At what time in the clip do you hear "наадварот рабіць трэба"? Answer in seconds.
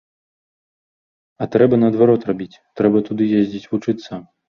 1.83-2.97